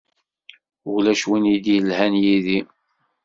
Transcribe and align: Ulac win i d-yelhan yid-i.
Ulac 0.93 1.21
win 1.29 1.45
i 1.53 1.55
d-yelhan 1.63 2.13
yid-i. 2.23 2.59